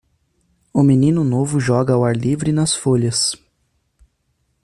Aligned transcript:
O 0.73 0.81
menino 0.81 1.23
novo 1.23 1.59
joga 1.59 1.93
ao 1.93 2.03
ar 2.03 2.15
livre 2.17 2.51
nas 2.51 2.73
folhas. 2.73 3.35